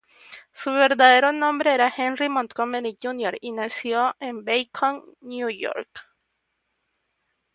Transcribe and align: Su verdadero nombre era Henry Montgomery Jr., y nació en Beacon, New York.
Su 0.51 0.71
verdadero 0.73 1.31
nombre 1.31 1.75
era 1.75 1.93
Henry 1.95 2.27
Montgomery 2.27 2.97
Jr., 2.99 3.37
y 3.39 3.51
nació 3.51 4.15
en 4.19 4.43
Beacon, 4.43 5.03
New 5.21 5.47
York. 5.51 5.91